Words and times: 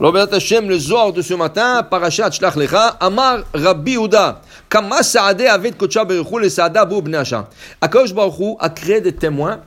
Alors, 0.00 0.16
Hashem, 0.16 0.68
le 0.68 0.78
Zohar 0.78 1.12
de 1.12 1.20
ce 1.22 1.34
matin, 1.34 1.82
Parashat 1.82 2.30
Shlach 2.30 2.54
Lecha, 2.54 2.96
Amar 3.00 3.40
Rabbi 3.52 3.96
Uda, 3.96 4.40
Kama 4.70 5.02
Saade 5.02 5.40
Avet 5.40 5.72
Kocha 5.72 6.04
Beruchou, 6.04 6.38
le 6.38 6.48
Saada 6.48 6.84
Bou 6.84 7.02
Bnasha. 7.02 7.48
Akadosh 7.80 8.14
Baruchou 8.14 8.56
a 8.60 8.70
créé 8.70 9.00
des 9.00 9.12
témoins 9.12 9.60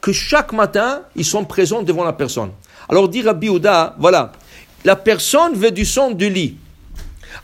que 0.00 0.10
chaque 0.10 0.54
matin, 0.54 1.02
ils 1.14 1.24
sont 1.24 1.44
présents 1.44 1.82
devant 1.82 2.02
la 2.02 2.14
personne. 2.14 2.52
Alors, 2.88 3.10
dit 3.10 3.20
Rabbi 3.20 3.48
Uda, 3.48 3.94
voilà, 3.98 4.32
la 4.86 4.96
personne 4.96 5.52
veut 5.52 5.70
du 5.70 5.84
son 5.84 6.12
du 6.12 6.30
lit. 6.30 6.56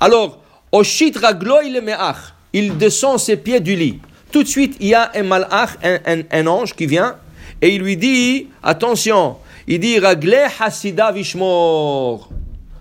Alors, 0.00 0.40
Oshit 0.72 1.18
Raglo 1.18 1.56
il 1.62 1.78
me'ach, 1.82 2.32
il 2.54 2.78
descend 2.78 3.20
ses 3.20 3.36
pieds 3.36 3.60
du 3.60 3.76
lit. 3.76 4.00
Tout 4.32 4.42
de 4.42 4.48
suite, 4.48 4.78
il 4.80 4.88
y 4.88 4.94
a 4.94 5.10
un 5.14 5.24
malach, 5.24 5.76
un, 5.82 5.98
un, 6.06 6.22
un 6.30 6.46
ange 6.46 6.74
qui 6.74 6.86
vient, 6.86 7.16
et 7.60 7.74
il 7.74 7.82
lui 7.82 7.98
dit, 7.98 8.48
attention, 8.62 9.36
il 9.66 9.80
dit 9.80 9.98
Ragle 9.98 10.36
Hasidav 10.60 11.18
Ishmor. 11.18 12.28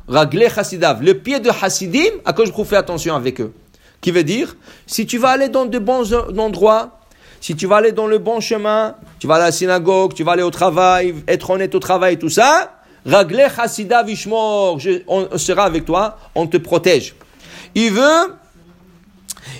Ragle 0.07 0.47
Hasidav. 0.55 1.01
Le 1.01 1.13
pied 1.15 1.39
de 1.39 1.49
Hasidim, 1.49 2.11
à 2.25 2.33
quoi 2.33 2.45
je 2.45 2.51
fais 2.63 2.75
attention 2.75 3.15
avec 3.15 3.39
eux? 3.39 3.53
Qui 4.01 4.11
veut 4.11 4.23
dire, 4.23 4.55
si 4.85 5.05
tu 5.05 5.17
vas 5.17 5.29
aller 5.29 5.49
dans 5.49 5.65
de 5.65 5.79
bons 5.79 6.13
endroits, 6.37 6.99
si 7.39 7.55
tu 7.55 7.67
vas 7.67 7.77
aller 7.77 7.93
dans 7.93 8.07
le 8.07 8.17
bon 8.17 8.39
chemin, 8.41 8.95
tu 9.19 9.27
vas 9.27 9.35
à 9.35 9.39
la 9.39 9.51
synagogue, 9.51 10.13
tu 10.13 10.23
vas 10.23 10.33
aller 10.33 10.43
au 10.43 10.51
travail, 10.51 11.15
être 11.27 11.49
honnête 11.49 11.73
au 11.75 11.79
travail, 11.79 12.17
tout 12.17 12.29
ça, 12.29 12.79
Ragle 13.05 13.49
Hasidav 13.57 14.09
Ishmor, 14.09 14.79
on 15.07 15.37
sera 15.37 15.63
avec 15.63 15.85
toi, 15.85 16.17
on 16.35 16.47
te 16.47 16.57
protège. 16.57 17.15
Il 17.75 17.91
veut, 17.91 18.35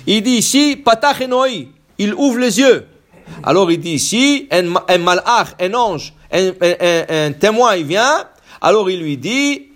il 0.06 0.22
dit 0.22 0.36
ici, 0.36 0.76
Patach 0.76 1.22
il 1.98 2.14
ouvre 2.14 2.38
les 2.38 2.58
yeux. 2.58 2.86
Alors 3.42 3.70
il 3.70 3.80
dit 3.80 3.92
ici, 3.92 4.48
un 4.50 4.98
malach, 4.98 5.54
un 5.60 5.74
ange, 5.74 6.14
un, 6.34 7.32
témoin, 7.32 7.76
il 7.76 7.86
vient, 7.86 8.26
alors 8.60 8.90
il 8.90 9.00
lui 9.00 9.16
dit, 9.16 9.68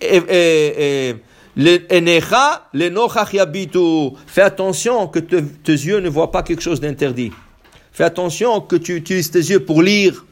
fais 4.27 4.41
attention 4.41 5.07
que 5.07 5.19
te, 5.19 5.35
tes 5.37 5.71
yeux 5.71 5.99
ne 5.99 6.09
voient 6.09 6.31
pas 6.31 6.43
quelque 6.43 6.61
chose 6.61 6.79
d'interdit. 6.79 7.31
Fais 7.91 8.03
attention 8.03 8.61
que 8.61 8.75
tu 8.75 8.95
utilises 8.95 9.31
tes 9.31 9.39
yeux 9.39 9.59
pour 9.59 9.81
lire, 9.81 10.25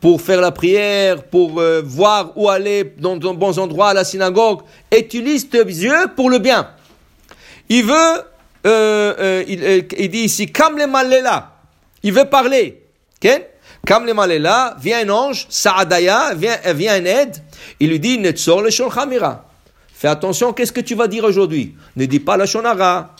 pour 0.00 0.20
faire 0.20 0.40
la 0.40 0.50
prière, 0.50 1.22
pour 1.24 1.60
euh, 1.60 1.82
voir 1.84 2.32
où 2.36 2.48
aller 2.48 2.94
dans 2.98 3.16
de 3.16 3.28
bons 3.28 3.58
endroits 3.58 3.90
à 3.90 3.94
la 3.94 4.04
synagogue. 4.04 4.60
Utilise 4.96 5.48
tes 5.48 5.64
yeux 5.64 6.06
pour 6.16 6.30
le 6.30 6.38
bien. 6.38 6.70
Il 7.68 7.84
veut, 7.84 7.94
euh, 8.66 9.14
euh, 9.18 9.44
il, 9.46 10.10
dit 10.10 10.20
ici, 10.20 10.50
comme 10.50 10.78
les 10.78 10.86
maléla. 10.86 11.52
Il 12.02 12.12
veut 12.12 12.24
parler. 12.24 12.82
Okay? 13.16 13.44
Comme 13.86 14.06
les 14.06 14.14
maléla, 14.14 14.76
vient 14.80 15.06
un 15.06 15.08
ange, 15.08 15.46
Saadaya, 15.48 16.34
vient, 16.34 16.56
vient 16.74 16.94
un 16.94 17.04
aide, 17.04 17.36
il 17.78 17.90
lui 17.90 18.00
dit, 18.00 18.18
Netzor 18.18 18.62
le. 18.62 18.70
Fais 19.92 20.08
attention, 20.08 20.52
qu'est-ce 20.52 20.72
que 20.72 20.80
tu 20.80 20.94
vas 20.94 21.08
dire 21.08 21.24
aujourd'hui? 21.24 21.74
Ne 21.96 22.06
dis 22.06 22.20
pas 22.20 22.36
la 22.36 22.46
shonara. 22.46 23.14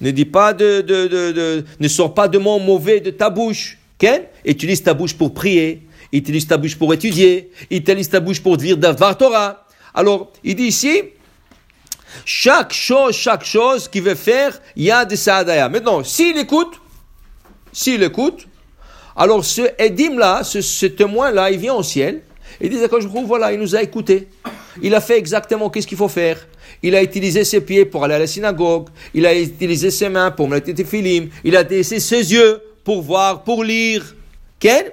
Ne 0.00 0.10
dis 0.10 0.24
pas 0.24 0.52
de, 0.52 0.80
de, 0.80 1.06
de, 1.06 1.32
de, 1.32 1.64
ne 1.78 1.88
sors 1.88 2.14
pas 2.14 2.26
de 2.26 2.38
mots 2.38 2.58
mauvais 2.58 3.00
de 3.00 3.10
ta 3.10 3.30
bouche. 3.30 3.78
Okay? 3.98 4.22
Utilise 4.44 4.82
ta 4.82 4.94
bouche 4.94 5.14
pour 5.14 5.34
prier. 5.34 5.86
Utilise 6.12 6.46
ta 6.46 6.56
bouche 6.56 6.76
pour 6.76 6.92
étudier. 6.92 7.50
Utilise 7.70 8.08
ta 8.08 8.18
bouche 8.18 8.42
pour 8.42 8.56
dire 8.56 8.76
d'avoir 8.76 9.16
Torah. 9.16 9.66
Alors, 9.94 10.32
il 10.42 10.56
dit 10.56 10.64
ici, 10.64 11.02
chaque 12.24 12.72
chose, 12.72 13.14
chaque 13.14 13.44
chose 13.44 13.88
qu'il 13.88 14.02
veut 14.02 14.14
faire, 14.14 14.58
il 14.74 14.84
y 14.84 14.90
a 14.90 15.04
des 15.04 15.16
saadaya. 15.16 15.68
Maintenant, 15.68 16.02
s'il 16.02 16.38
écoute, 16.38 16.80
s'il 17.72 18.02
écoute, 18.02 18.48
alors 19.16 19.44
ce 19.44 19.62
Edim-là, 19.78 20.42
ce, 20.44 20.86
témoin-là, 20.86 21.50
il 21.50 21.58
vient 21.58 21.74
au 21.74 21.82
ciel, 21.82 22.22
et 22.60 22.66
il 22.66 22.70
dit, 22.70 22.78
je 22.78 23.06
trouve, 23.06 23.26
voilà, 23.26 23.52
il 23.52 23.58
nous 23.58 23.74
a 23.74 23.82
écouté. 23.82 24.28
Il 24.80 24.94
a 24.94 25.00
fait 25.00 25.18
exactement 25.18 25.70
qu'est-ce 25.70 25.86
qu'il 25.86 25.98
faut 25.98 26.08
faire. 26.08 26.38
Il 26.82 26.94
a 26.94 27.02
utilisé 27.02 27.44
ses 27.44 27.60
pieds 27.60 27.84
pour 27.84 28.04
aller 28.04 28.14
à 28.14 28.18
la 28.18 28.26
synagogue. 28.26 28.88
Il 29.14 29.26
a 29.26 29.38
utilisé 29.38 29.90
ses 29.90 30.08
mains 30.08 30.30
pour 30.30 30.48
mettre 30.48 30.70
des 30.70 30.84
films. 30.84 31.28
Il 31.44 31.56
a 31.56 31.62
utilisé 31.62 32.00
ses 32.00 32.32
yeux 32.32 32.60
pour 32.84 33.02
voir, 33.02 33.42
pour 33.42 33.62
lire. 33.62 34.14
Ken? 34.58 34.86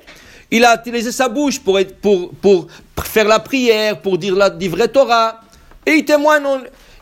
Il 0.52 0.66
a 0.66 0.76
utilisé 0.80 1.12
sa 1.12 1.30
bouche 1.30 1.60
pour, 1.60 1.80
pour, 2.02 2.32
pour 2.34 2.68
faire 3.04 3.28
la 3.28 3.40
prière, 3.40 4.02
pour 4.02 4.18
dire 4.18 4.36
la 4.36 4.50
vraie 4.50 4.88
Torah. 4.88 5.42
Et 5.86 5.92
il 5.92 6.06
témoigne. 6.06 6.44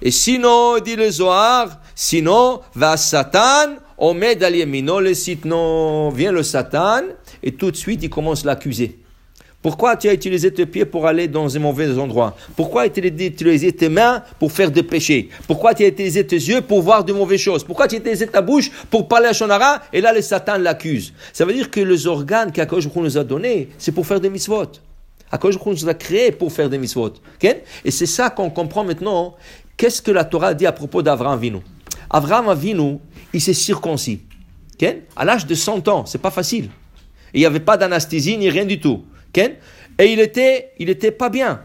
Et 0.01 0.11
sinon, 0.11 0.79
dit 0.79 0.95
le 0.95 1.09
Zohar, 1.09 1.79
sinon, 1.95 2.61
va 2.75 2.97
Satan, 2.97 3.75
met 4.13 4.35
d'aliemino 4.35 4.99
le 4.99 5.13
sitno. 5.13 6.11
Vient 6.11 6.31
le 6.31 6.43
Satan, 6.43 7.01
et 7.41 7.51
tout 7.51 7.71
de 7.71 7.75
suite, 7.75 8.03
il 8.03 8.09
commence 8.09 8.43
à 8.43 8.47
l'accuser. 8.47 8.99
Pourquoi 9.61 9.97
tu 9.97 10.07
as 10.07 10.13
utilisé 10.13 10.53
tes 10.53 10.65
pieds 10.67 10.85
pour 10.85 11.07
aller 11.07 11.27
dans 11.27 11.53
un 11.53 11.59
mauvais 11.59 11.97
endroit? 11.97 12.37
Pourquoi 12.55 12.87
tu 12.89 13.01
as 13.01 13.07
utilisé 13.07 13.71
tes 13.71 13.89
mains 13.89 14.23
pour 14.39 14.51
faire 14.51 14.69
des 14.69 14.83
péchés? 14.83 15.29
Pourquoi 15.47 15.73
tu 15.73 15.83
as 15.83 15.87
utilisé 15.87 16.25
tes 16.25 16.35
yeux 16.35 16.61
pour 16.61 16.81
voir 16.81 17.03
de 17.03 17.11
mauvaises 17.11 17.41
choses? 17.41 17.63
Pourquoi 17.63 17.87
tu 17.87 17.95
as 17.95 17.97
utilisé 17.97 18.27
ta 18.27 18.41
bouche 18.41 18.71
pour 18.89 19.07
parler 19.07 19.27
à 19.27 19.33
Shonara 19.33 19.81
Et 19.91 19.99
là, 19.99 20.13
le 20.13 20.21
Satan 20.21 20.57
l'accuse? 20.57 21.11
Ça 21.33 21.43
veut 21.43 21.53
dire 21.53 21.71
que 21.71 21.79
les 21.79 22.05
organes 22.05 22.51
qu'Akosh 22.51 22.87
nous 22.95 23.17
a 23.17 23.23
donnés, 23.23 23.69
c'est 23.79 23.91
pour 23.91 24.05
faire 24.05 24.21
des 24.21 24.29
mitzvot. 24.29 24.71
Akosh 25.31 25.55
nous 25.65 25.89
a 25.89 25.93
créés 25.95 26.31
pour 26.31 26.51
faire 26.53 26.69
des 26.69 26.77
mitzvot. 26.77 27.13
Et 27.83 27.91
c'est 27.91 28.05
ça 28.05 28.29
qu'on 28.29 28.51
comprend 28.51 28.83
maintenant. 28.83 29.35
Qu'est-ce 29.75 30.01
que 30.01 30.11
la 30.11 30.23
Torah 30.23 30.53
dit 30.53 30.65
à 30.65 30.71
propos 30.71 31.01
d'Avraham 31.01 31.33
Avinu? 31.33 31.57
Avraham 32.09 32.49
Avinu, 32.49 32.97
il 33.33 33.41
s'est 33.41 33.53
circoncis. 33.53 34.21
À 35.15 35.25
l'âge 35.25 35.45
de 35.45 35.55
100 35.55 35.87
ans, 35.87 36.05
c'est 36.05 36.21
pas 36.21 36.31
facile. 36.31 36.69
Il 37.33 37.39
n'y 37.39 37.45
avait 37.45 37.59
pas 37.59 37.77
d'anesthésie 37.77 38.37
ni 38.37 38.49
rien 38.49 38.65
du 38.65 38.79
tout. 38.79 39.03
Et 39.99 40.11
il 40.11 40.19
était, 40.19 40.71
il 40.79 40.89
était 40.89 41.11
pas 41.11 41.29
bien. 41.29 41.61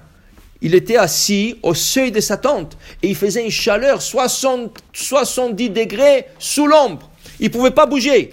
Il 0.60 0.74
était 0.74 0.96
assis 0.96 1.56
au 1.62 1.74
seuil 1.74 2.12
de 2.12 2.20
sa 2.20 2.36
tente 2.36 2.78
et 3.02 3.08
il 3.08 3.16
faisait 3.16 3.44
une 3.44 3.50
chaleur 3.50 4.00
60, 4.00 4.78
70 4.92 5.70
degrés 5.70 6.26
sous 6.38 6.66
l'ombre. 6.66 7.10
Il 7.40 7.50
pouvait 7.50 7.72
pas 7.72 7.86
bouger. 7.86 8.30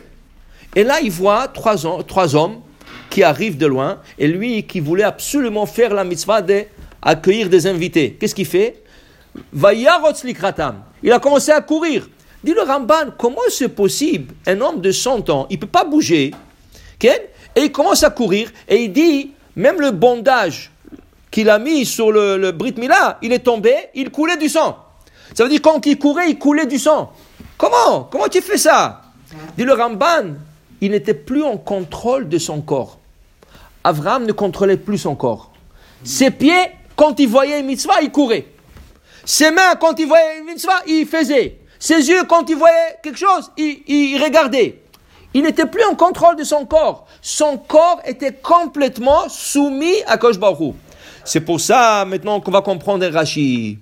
Et 0.76 0.84
là, 0.84 1.00
il 1.02 1.10
voit 1.10 1.48
trois, 1.48 1.76
trois 2.04 2.36
hommes 2.36 2.62
qui 3.10 3.24
arrivent 3.24 3.58
de 3.58 3.66
loin 3.66 4.00
et 4.20 4.28
lui 4.28 4.64
qui 4.64 4.80
voulait 4.80 5.04
absolument 5.04 5.66
faire 5.66 5.94
la 5.94 6.04
mitzvah 6.04 6.44
d'accueillir 6.44 7.50
des 7.50 7.66
invités. 7.66 8.14
Qu'est-ce 8.20 8.36
qu'il 8.36 8.46
fait? 8.46 8.84
Il 11.04 11.12
a 11.12 11.20
commencé 11.20 11.52
à 11.52 11.62
courir. 11.62 12.08
Dit 12.44 12.54
le 12.54 12.62
Ramban, 12.62 13.12
comment 13.18 13.42
c'est 13.50 13.70
possible 13.70 14.34
Un 14.48 14.62
homme 14.62 14.80
de 14.80 14.92
100 14.92 15.30
ans, 15.30 15.48
il 15.50 15.56
ne 15.56 15.62
peut 15.62 15.68
pas 15.68 15.84
bouger. 15.84 16.32
Et 17.56 17.62
il 17.64 17.72
commence 17.72 18.04
à 18.04 18.10
courir 18.10 18.52
et 18.68 18.84
il 18.84 18.94
dit, 18.94 19.32
même 19.56 19.80
le 19.82 19.92
bondage 19.92 20.72
qu'il 21.32 21.50
a 21.50 21.60
mis 21.60 21.86
sur 21.86 22.12
le, 22.12 22.52
Brit 22.52 22.76
Mila, 22.78 23.18
il 23.22 23.34
est 23.34 23.40
tombé, 23.40 23.76
il 23.96 24.10
coulait 24.10 24.38
du 24.38 24.50
sang. 24.50 24.78
Ça 25.34 25.44
veut 25.44 25.50
dire 25.50 25.62
quand 25.62 25.86
il 25.86 25.98
courait, 25.98 26.30
il 26.30 26.40
coulait 26.40 26.66
du 26.66 26.80
sang. 26.80 27.12
Comment? 27.58 28.04
Comment 28.12 28.28
tu 28.28 28.42
fais 28.42 28.58
ça? 28.58 29.02
Dit 29.58 29.64
le 29.64 29.74
Ramban, 29.74 30.36
il 30.82 30.92
n'était 30.92 31.14
plus 31.14 31.44
en 31.44 31.58
contrôle 31.58 32.30
de 32.30 32.38
son 32.38 32.62
corps. 32.62 32.98
Abraham 33.84 34.26
ne 34.26 34.32
contrôlait 34.32 34.78
plus 34.78 34.98
son 34.98 35.16
corps. 35.16 35.52
Ses 36.04 36.32
pieds, 36.32 36.72
quand 36.96 37.20
il 37.20 37.28
voyait 37.28 37.60
une 37.60 37.68
mitzvah, 37.68 38.02
il 38.02 38.12
courait. 38.12 38.48
Ses 39.30 39.52
mains, 39.52 39.76
quand 39.80 40.00
il 40.00 40.08
voyait 40.08 40.40
une 40.40 40.46
mitzvah, 40.46 40.82
il 40.88 41.06
faisait. 41.06 41.60
Ses 41.78 42.10
yeux, 42.10 42.24
quand 42.28 42.50
il 42.50 42.56
voyait 42.56 42.98
quelque 43.04 43.20
chose, 43.20 43.52
il, 43.58 43.84
il 43.86 44.20
regardait. 44.20 44.82
Il 45.36 45.44
n'était 45.44 45.68
plus 45.68 45.84
en 45.84 45.94
contrôle 45.94 46.36
de 46.36 46.44
son 46.44 46.66
corps. 46.66 47.06
Son 47.22 47.60
corps 47.60 48.02
était 48.06 48.34
complètement 48.34 49.30
soumis 49.30 50.02
à 50.08 50.18
Kosh 50.18 50.38
C'est 51.26 51.42
pour 51.42 51.62
ça, 51.62 52.06
maintenant, 52.06 52.42
qu'on 52.42 52.50
va 52.50 52.64
comprendre 52.64 53.06
Rashi. 53.06 53.78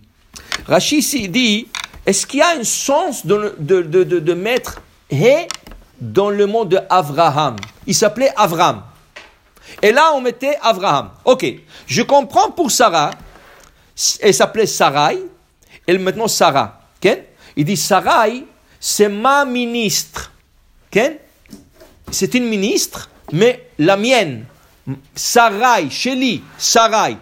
Rashi 0.67 1.29
dit, 1.29 1.69
est-ce 2.05 2.27
qu'il 2.27 2.39
y 2.39 2.43
a 2.43 2.49
un 2.49 2.65
sens 2.65 3.25
de, 3.25 4.33
mettre 4.33 4.81
He 5.09 5.47
dans 6.01 6.29
le 6.29 6.45
mot 6.45 6.65
de 6.65 6.77
Avraham? 6.89 7.55
Il 7.85 7.95
s'appelait 7.95 8.33
Avram. 8.35 8.83
Et 9.81 9.93
là, 9.93 10.11
on 10.13 10.19
mettait 10.19 10.57
Avraham. 10.61 11.11
Ok, 11.23 11.45
je 11.85 12.01
comprends 12.01 12.51
pour 12.51 12.69
Sarah, 12.69 13.11
elle 14.19 14.33
s'appelait 14.33 14.65
Sarai, 14.65 15.19
et 15.87 15.97
maintenant 15.97 16.27
Sarah. 16.27 16.81
Il 17.55 17.65
dit 17.65 17.77
Sarai, 17.77 18.43
c'est 18.79 19.09
ma 19.09 19.45
ministre. 19.45 20.31
C'est 22.11 22.33
une 22.35 22.45
ministre, 22.45 23.09
mais 23.31 23.69
la 23.79 23.97
mienne. 23.97 24.45
Sarai, 25.15 25.89
Shelly, 25.89 26.43
Sarai. 26.57 27.17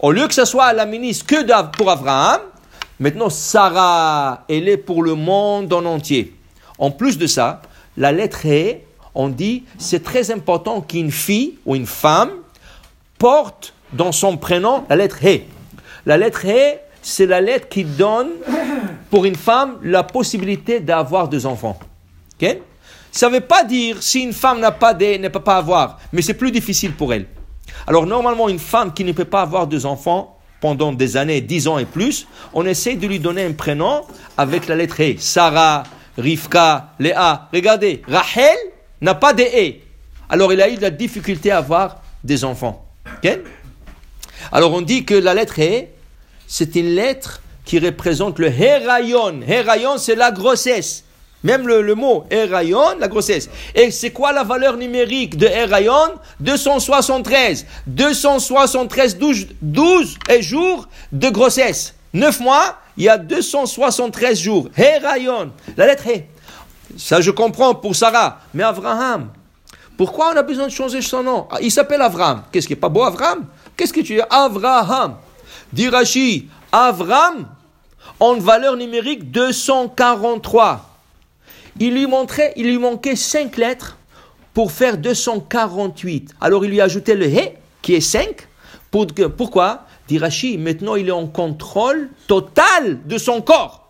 Au 0.00 0.12
lieu 0.12 0.26
que 0.28 0.34
ce 0.34 0.44
soit 0.44 0.72
la 0.72 0.86
ministre 0.86 1.26
que 1.26 1.70
pour 1.76 1.90
Abraham, 1.90 2.40
maintenant 2.98 3.30
Sarah, 3.30 4.44
elle 4.48 4.68
est 4.68 4.76
pour 4.76 5.02
le 5.02 5.14
monde 5.14 5.72
en 5.72 5.84
entier. 5.84 6.36
En 6.78 6.90
plus 6.90 7.16
de 7.18 7.26
ça, 7.26 7.62
la 7.96 8.12
lettre 8.12 8.46
E, 8.46 8.76
on 9.14 9.28
dit, 9.28 9.64
c'est 9.78 10.04
très 10.04 10.30
important 10.30 10.80
qu'une 10.80 11.10
fille 11.10 11.58
ou 11.66 11.74
une 11.74 11.86
femme 11.86 12.30
porte 13.18 13.74
dans 13.92 14.12
son 14.12 14.36
prénom 14.36 14.84
la 14.88 14.96
lettre 14.96 15.18
E. 15.24 15.40
La 16.06 16.16
lettre 16.16 16.46
E, 16.46 16.78
c'est 17.02 17.26
la 17.26 17.40
lettre 17.40 17.68
qui 17.68 17.84
donne 17.84 18.30
pour 19.10 19.24
une 19.24 19.36
femme 19.36 19.78
la 19.82 20.02
possibilité 20.02 20.80
d'avoir 20.80 21.28
des 21.28 21.46
enfants. 21.46 21.78
Okay? 22.36 22.62
Ça 23.12 23.28
ne 23.28 23.34
veut 23.34 23.40
pas 23.40 23.64
dire 23.64 24.02
si 24.02 24.22
une 24.22 24.32
femme 24.32 24.60
n'a 24.60 24.70
pas 24.70 24.94
de, 24.94 25.18
ne 25.18 25.28
pas 25.28 25.56
avoir, 25.56 25.98
mais 26.12 26.22
c'est 26.22 26.34
plus 26.34 26.52
difficile 26.52 26.92
pour 26.92 27.12
elle. 27.12 27.26
Alors 27.86 28.06
normalement, 28.06 28.48
une 28.48 28.58
femme 28.58 28.92
qui 28.92 29.04
ne 29.04 29.12
peut 29.12 29.24
pas 29.24 29.42
avoir 29.42 29.66
deux 29.66 29.86
enfants, 29.86 30.36
pendant 30.60 30.92
des 30.92 31.16
années, 31.16 31.40
dix 31.40 31.66
ans 31.66 31.78
et 31.78 31.86
plus, 31.86 32.26
on 32.52 32.66
essaie 32.66 32.94
de 32.94 33.06
lui 33.06 33.18
donner 33.18 33.44
un 33.44 33.52
prénom 33.52 34.02
avec 34.36 34.68
la 34.68 34.76
lettre 34.76 35.02
E. 35.02 35.16
Sarah, 35.18 35.84
Rivka, 36.18 36.90
Léa. 36.98 37.48
Regardez, 37.52 38.02
Rachel 38.06 38.56
n'a 39.00 39.14
pas 39.14 39.32
de 39.32 39.42
E. 39.42 39.74
Alors 40.28 40.52
il 40.52 40.60
a 40.60 40.68
eu 40.68 40.76
de 40.76 40.82
la 40.82 40.90
difficulté 40.90 41.50
à 41.50 41.58
avoir 41.58 42.02
des 42.22 42.44
enfants. 42.44 42.86
Alors 44.52 44.72
on 44.72 44.82
dit 44.82 45.04
que 45.04 45.14
la 45.14 45.34
lettre 45.34 45.60
E, 45.60 45.86
c'est 46.50 46.74
une 46.74 46.96
lettre 46.96 47.40
qui 47.64 47.78
représente 47.78 48.40
le 48.40 48.48
Herayon. 48.48 49.40
Herayon, 49.46 49.98
c'est 49.98 50.16
la 50.16 50.32
grossesse. 50.32 51.04
Même 51.44 51.68
le, 51.68 51.94
mot 51.94 52.24
Herayon, 52.28 52.98
la 52.98 53.06
grossesse. 53.06 53.48
Et 53.76 53.92
c'est 53.92 54.10
quoi 54.10 54.32
la 54.32 54.42
valeur 54.42 54.76
numérique 54.76 55.38
de 55.38 55.46
Herayon? 55.46 56.16
273. 56.40 57.66
273 57.86 59.16
12, 59.16 59.46
12 59.62 60.18
jours 60.40 60.88
de 61.12 61.28
grossesse. 61.28 61.94
9 62.14 62.40
mois, 62.40 62.78
il 62.96 63.04
y 63.04 63.08
a 63.08 63.16
273 63.16 64.36
jours. 64.36 64.68
Herayon. 64.76 65.52
La 65.76 65.86
lettre 65.86 66.08
He. 66.08 66.24
Ça, 66.96 67.20
je 67.20 67.30
comprends 67.30 67.76
pour 67.76 67.94
Sarah. 67.94 68.40
Mais 68.54 68.64
Abraham, 68.64 69.28
pourquoi 69.96 70.32
on 70.34 70.36
a 70.36 70.42
besoin 70.42 70.66
de 70.66 70.72
changer 70.72 71.00
son 71.00 71.22
nom? 71.22 71.46
Ah, 71.52 71.58
Il 71.60 71.70
s'appelle 71.70 72.02
Abraham. 72.02 72.42
Qu'est-ce 72.50 72.66
qui 72.66 72.72
est 72.72 72.76
pas 72.76 72.88
beau, 72.88 73.04
Abraham 73.04 73.46
Qu'est-ce 73.76 73.92
que 73.92 74.00
tu 74.00 74.16
dis 74.16 74.22
Abraham. 74.28 75.14
Dirachi, 75.72 76.48
Abraham, 76.72 77.48
en 78.18 78.38
valeur 78.38 78.76
numérique 78.76 79.30
243. 79.30 80.86
Il 81.78 81.94
lui, 81.94 82.06
manquait 82.78 83.16
5 83.16 83.56
lettres 83.56 83.96
pour 84.52 84.72
faire 84.72 84.98
248. 84.98 86.34
Alors 86.40 86.64
il 86.64 86.72
lui 86.72 86.80
a 86.80 86.84
ajouté 86.84 87.14
le 87.14 87.26
He, 87.26 87.52
qui 87.82 87.94
est 87.94 88.00
5. 88.00 88.48
Pour, 88.90 89.06
pourquoi? 89.36 89.86
Dit 90.08 90.18
maintenant 90.58 90.96
il 90.96 91.08
est 91.08 91.12
en 91.12 91.28
contrôle 91.28 92.10
total 92.26 93.06
de 93.06 93.16
son 93.16 93.40
corps. 93.40 93.88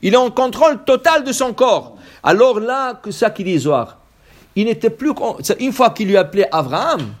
Il 0.00 0.14
est 0.14 0.18
en 0.18 0.30
contrôle 0.30 0.82
total 0.84 1.24
de 1.24 1.32
son 1.32 1.52
corps. 1.52 1.96
Alors 2.22 2.58
là, 2.58 2.94
que 2.94 3.10
ça 3.10 3.28
qu'il 3.28 3.44
dit 3.44 3.58
Zohar, 3.58 3.98
il 4.56 4.64
n'était 4.64 4.90
plus. 4.90 5.12
Une 5.60 5.72
fois 5.72 5.90
qu'il 5.90 6.08
lui 6.08 6.16
a 6.16 6.20
appelé 6.20 6.46
Abraham, 6.50 7.12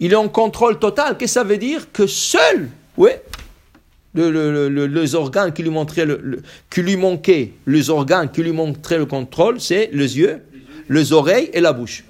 il 0.00 0.12
est 0.12 0.16
en 0.16 0.28
contrôle 0.28 0.78
total. 0.78 1.16
Qu'est-ce 1.16 1.34
que 1.34 1.40
ça 1.40 1.44
veut 1.44 1.58
dire 1.58 1.92
Que 1.92 2.06
seul, 2.06 2.68
oui, 2.96 3.10
les 4.14 5.14
organes 5.14 5.52
qui 5.52 5.62
lui 5.62 5.70
montraient 5.70 6.06
qui 6.70 6.82
lui 6.82 6.96
manquaient, 6.96 7.52
les 7.66 7.90
organes 7.90 8.30
qui 8.30 8.42
lui 8.42 8.52
montraient 8.52 8.98
le 8.98 9.06
contrôle, 9.06 9.60
c'est 9.60 9.90
les 9.92 10.18
yeux, 10.18 10.42
les 10.88 11.12
oreilles 11.12 11.50
et 11.52 11.60
la 11.60 11.72
bouche. 11.72 12.04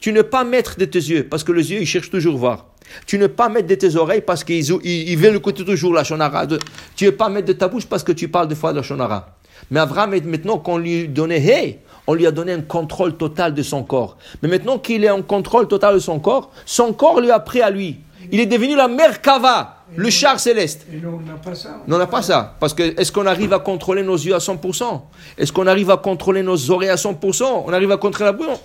Tu 0.00 0.12
ne 0.12 0.22
pas 0.22 0.44
mettre 0.44 0.76
de 0.76 0.84
tes 0.84 0.98
yeux, 0.98 1.24
parce 1.24 1.44
que 1.44 1.52
les 1.52 1.72
yeux, 1.72 1.80
ils 1.80 1.86
cherchent 1.86 2.10
toujours 2.10 2.36
voir. 2.36 2.74
Tu 3.06 3.18
ne 3.18 3.26
pas 3.26 3.48
mettre 3.48 3.68
de 3.68 3.74
tes 3.74 3.96
oreilles 3.96 4.20
parce 4.20 4.44
qu'ils 4.44 4.70
ils, 4.84 5.16
veulent 5.16 5.36
écouter 5.36 5.64
toujours 5.64 5.94
la 5.94 6.04
shonara. 6.04 6.46
Tu 6.94 7.06
ne 7.06 7.10
pas 7.10 7.28
mettre 7.28 7.48
de 7.48 7.52
ta 7.54 7.68
bouche 7.68 7.86
parce 7.86 8.04
que 8.04 8.12
tu 8.12 8.28
parles 8.28 8.48
des 8.48 8.54
fois 8.54 8.72
de 8.72 8.78
la 8.78 8.82
shonara. 8.82 9.36
Mais 9.70 9.80
Abraham, 9.80 10.14
maintenant 10.24 10.58
qu'on 10.58 10.78
lui 10.78 11.08
donnait 11.08 11.42
hey, 11.42 11.78
on 12.06 12.14
lui 12.14 12.26
a 12.26 12.30
donné 12.30 12.52
un 12.52 12.60
contrôle 12.60 13.16
total 13.16 13.54
de 13.54 13.62
son 13.62 13.82
corps. 13.82 14.16
Mais 14.42 14.48
maintenant 14.48 14.78
qu'il 14.78 15.04
est 15.04 15.10
en 15.10 15.22
contrôle 15.22 15.68
total 15.68 15.94
de 15.94 15.98
son 15.98 16.18
corps, 16.18 16.50
son 16.66 16.92
corps 16.92 17.20
lui 17.20 17.30
a 17.30 17.38
pris 17.38 17.62
à 17.62 17.70
lui. 17.70 18.00
Il 18.32 18.40
est 18.40 18.46
devenu 18.46 18.74
la 18.74 18.88
Merkava, 18.88 19.84
le 19.96 20.10
char 20.10 20.40
céleste. 20.40 20.86
Et 20.92 20.96
nous, 20.96 21.20
on 21.22 21.30
n'a 21.30 21.36
pas 21.36 21.54
ça. 21.54 21.82
Non, 21.86 21.96
on 21.96 21.98
n'a 21.98 22.06
pas 22.06 22.22
ça. 22.22 22.56
Parce 22.58 22.74
que 22.74 22.82
est-ce 22.98 23.12
qu'on 23.12 23.26
arrive 23.26 23.52
à 23.52 23.58
contrôler 23.58 24.02
nos 24.02 24.16
yeux 24.16 24.34
à 24.34 24.38
100% 24.38 25.00
Est-ce 25.36 25.52
qu'on 25.52 25.66
arrive 25.66 25.90
à 25.90 25.98
contrôler 25.98 26.42
nos 26.42 26.70
oreilles 26.70 26.88
à 26.88 26.96
100% 26.96 27.64
On 27.66 27.72
arrive 27.72 27.92
à 27.92 27.96
contrôler 27.96 28.30
la 28.30 28.32
bouche 28.32 28.58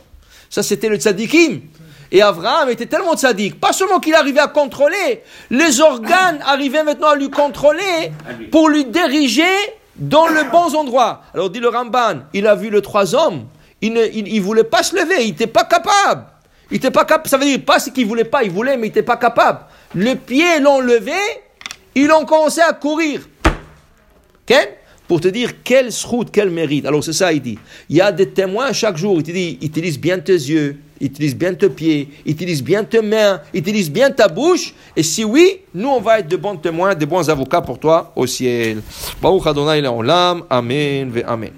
Ça, 0.50 0.64
c'était 0.64 0.90
le 0.90 0.98
tzadikim. 0.98 1.62
Et 2.12 2.22
Abraham 2.22 2.70
était 2.70 2.88
tellement 2.88 3.16
tzaddik, 3.16 3.60
pas 3.60 3.72
seulement 3.72 4.00
qu'il 4.00 4.16
arrivait 4.16 4.40
à 4.40 4.48
contrôler, 4.48 5.22
les 5.52 5.80
organes 5.80 6.40
arrivaient 6.46 6.84
maintenant 6.84 7.10
à 7.10 7.16
lui 7.16 7.30
contrôler 7.30 8.12
pour 8.52 8.70
lui 8.70 8.86
diriger 8.86 9.44
dans 10.00 10.28
le 10.28 10.50
bon 10.50 10.76
endroit. 10.76 11.22
Alors 11.34 11.50
dit 11.50 11.60
le 11.60 11.70
Ramban, 11.70 12.22
il 12.34 12.48
a 12.48 12.56
vu 12.56 12.70
les 12.70 12.82
trois 12.82 13.14
hommes, 13.14 13.46
il 13.82 13.94
ne 13.94 14.06
il, 14.06 14.42
voulait 14.42 14.64
pas 14.64 14.84
se 14.84 14.96
lever, 14.96 15.24
il 15.24 15.32
n'était 15.32 15.48
pas 15.48 15.66
capable. 15.66 16.26
Il 16.72 16.76
n'était 16.76 16.92
pas 16.92 17.06
capable, 17.06 17.28
ça 17.28 17.38
veut 17.38 17.46
dire 17.46 17.60
pas 17.66 17.80
ce 17.80 17.90
qu'il 17.90 18.08
voulait 18.08 18.24
pas, 18.24 18.44
il 18.44 18.52
voulait, 18.52 18.78
mais 18.78 18.88
il 18.88 18.90
n'était 18.90 19.04
pas 19.04 19.18
capable. 19.18 19.60
Le 19.96 20.16
pied 20.16 20.60
l'ont 20.60 20.80
levé, 20.80 21.18
ils 21.96 22.12
ont 22.12 22.26
commencé 22.26 22.62
à 22.62 22.74
courir. 22.74 23.22
Quel 24.46 24.79
Pour 25.10 25.20
te 25.20 25.28
dire 25.28 25.64
quelle 25.64 25.90
route, 26.06 26.30
quel 26.32 26.52
mérite. 26.52 26.86
Alors 26.86 27.04
c'est 27.04 27.14
ça, 27.14 27.34
il 27.34 27.42
dit. 27.42 27.58
Il 27.90 27.98
y 27.98 28.02
a 28.02 28.12
des 28.12 28.30
témoins 28.30 28.72
chaque 28.74 28.96
jour. 28.96 29.16
Il 29.18 29.24
te 29.24 29.32
dit, 29.32 29.58
utilise 29.60 30.00
bien 30.00 30.20
tes 30.20 30.34
yeux, 30.34 30.78
utilise 31.02 31.36
bien 31.36 31.56
tes 31.56 31.70
pieds, 31.70 32.10
utilise 32.28 32.62
bien 32.62 32.84
tes 32.84 33.02
mains, 33.02 33.42
utilise 33.52 33.90
bien 33.90 34.12
ta 34.12 34.28
bouche. 34.28 34.72
Et 34.96 35.02
si 35.02 35.24
oui, 35.24 35.62
nous 35.74 35.90
on 35.90 36.00
va 36.00 36.20
être 36.20 36.28
de 36.28 36.38
bons 36.38 36.58
témoins, 36.58 36.94
de 36.94 37.06
bons 37.06 37.28
avocats 37.28 37.62
pour 37.62 37.80
toi 37.80 38.12
au 38.16 38.28
ciel. 38.28 38.84
Baruch 39.20 39.48
Adonai 39.48 39.82
Amen, 40.48 41.10
ve 41.10 41.24
Amen. 41.26 41.48